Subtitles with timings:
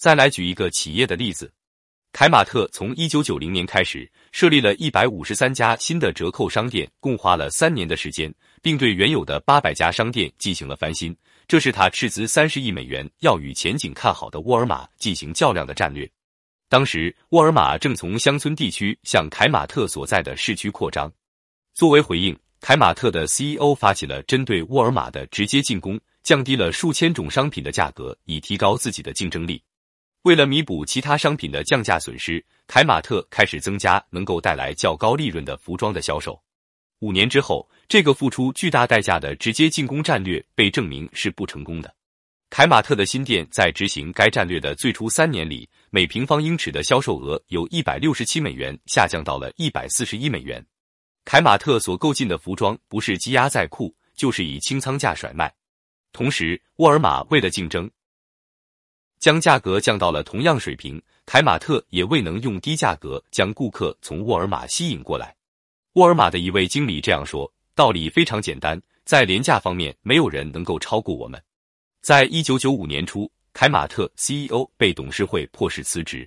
[0.00, 1.52] 再来举一个企业的例子，
[2.10, 11.14] 凯马特从一九九零年开始设立了一百五十三家新的折扣商店，共花了三年的时间，并对原有的八百家商店进行了翻新。
[11.46, 16.10] 这是他斥资三十亿美元要与前景看好的沃尔玛进行较量的战略。
[16.70, 21.12] 当时，沃尔玛正从乡村地区向凯马特所在的市区扩张。
[21.74, 29.62] 作为回应，凯马特的 CEO 发起了针对沃尔玛的直接进攻，降低了数千种商品的价格，以提高自己的竞争力。
[30.22, 36.38] 为了弥补其他商品的降价损失，凯马特开始增加能够带来较高利润的服装的销售。
[36.98, 41.94] 五年之后，这个付出巨大代价的直接进攻战略被证明是不成功的。
[42.50, 50.62] 凯马特的新店在执行该战略的最初三年里，每平方英尺的销售额由一百六十七美元下降到了一百四十一美元。
[51.24, 55.50] 凯马特所购进的服装不是积压在库，就是以清仓价甩卖。
[56.12, 57.90] 同时，沃尔玛为了竞争。
[59.20, 65.36] 将价格降到了同样水平，凯马特也未能用低价格将顾客从沃尔玛吸引过来。
[65.92, 71.40] 沃尔玛的一位经理这样说：“道理非常简单，在廉价方面，没有人能够超过我们。”
[72.00, 76.26] 在一九九五年初，凯马特 CEO 被董事会迫使辞职。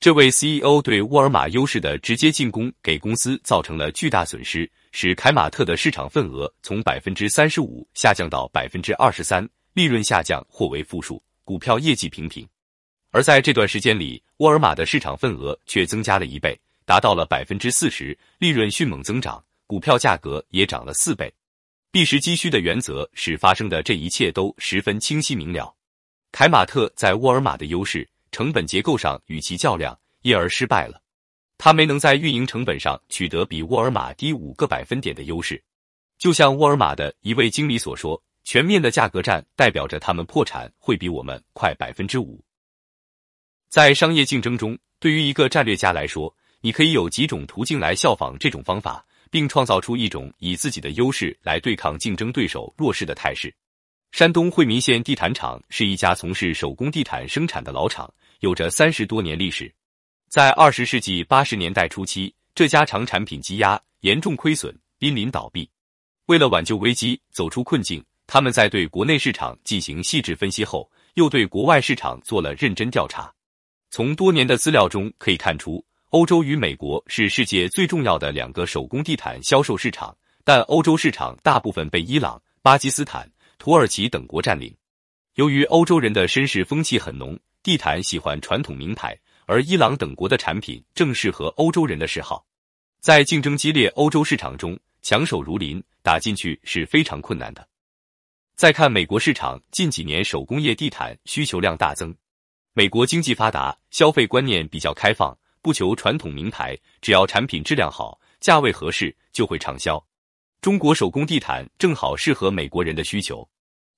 [0.00, 11.22] 这位 CEO 对沃尔玛优势的直接进攻，给公司造成了巨大损失，使凯马特的市场份额从百分之三十五下降到百分之二十三，利润下降或为负数。
[11.44, 12.48] 股票业绩平平，
[13.10, 21.32] 而在这段时间里，沃尔玛的市场份额却增加了一倍，达到了百分之四十，利润迅猛增长，股票价格也涨了四倍。
[21.90, 25.74] 避实击虚的原则使发生的这一切都十分清晰明了。
[26.30, 31.02] 凯马特在沃尔玛的优势成本结构上与其较量，因而失败了。
[31.58, 35.62] 他没能在运营成本上取得比沃尔玛低五个百分点的优势。
[36.18, 38.22] 就像沃尔玛的一位经理所说。
[38.44, 42.42] 全面的价格战代表着他们破产会比我们快百分之五。
[43.68, 53.54] 在商业竞争中，对于一个战略家来说，你可以有几种途径来效仿这种方法，并创造出一种以自己的优势来对抗竞争对手弱势的态势。
[54.10, 59.72] 山东惠民县地毯厂是一家从事手工地毯生产的老厂，有着三十多年历史。
[60.28, 65.68] 在二十世纪八十年代初期，这家厂产品积压，严重亏损，濒临倒闭。
[66.26, 68.04] 为了挽救危机，走出困境。
[68.26, 73.32] 他们在对国内市场进行细致分析后，又对国外市场做了认真调查。
[73.90, 84.74] 从多年的资料中可以看出，欧洲与美国是世界最重要的两个手工地毯销售市场，但欧洲市场大部分被伊朗、巴基斯坦、土耳其等国占领。
[85.34, 92.46] 由于欧洲人的绅士风气很浓，地毯喜欢传统名牌，而伊朗等国的产品正适合欧洲人的嗜好。
[93.00, 97.66] 在竞争激烈欧洲市场中，强手如林，打进去是非常困难的。
[98.54, 102.14] 再看美国市场，近几年手工业地毯需求量大增。
[102.74, 110.02] 美国经济发达，消费观念比较开放，不求传统名牌，只要产品质量好、价位合适就会畅销。
[110.60, 113.46] 中国手工地毯正好适合美国人的需求，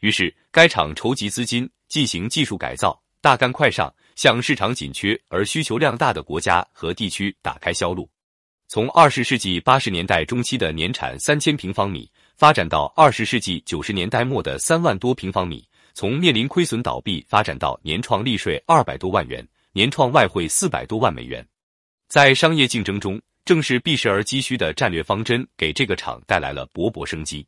[0.00, 8.10] 于是该厂筹集资金进行技术改造，大干快上，向市场紧缺而需求量大的国家和地区打开销路。
[8.66, 12.10] 从二十世纪八十年代中期的年产三千平方米。
[12.38, 21.44] 发展到二十世纪九十年代末的三万多平方米，从面临亏损倒闭发展到年创利税二百多万元，年创外汇四百多万美元。
[22.06, 27.44] 在商业竞争中，正是避实而击虚的战略方针给这个厂带来了勃勃生机。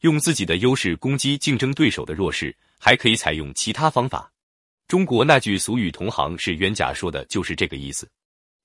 [0.00, 4.30] 用自己的优势攻击竞争对手的弱势，还可以采用其他方法。
[4.86, 8.06] 中国那句俗语“同行是冤家”说的就是这个意思。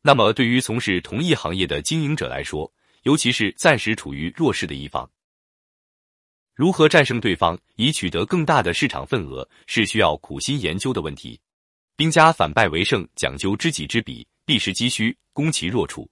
[0.00, 5.08] 那么，对于从事同一行业的经营者来说，尤其是暂时处于弱势的一方，
[6.58, 11.38] 如何战胜对方，以取得更大的市场份额，是需要苦心研究的问题。
[11.94, 16.10] 兵家反败为胜，讲究知己知彼，避实击虚，攻其弱处。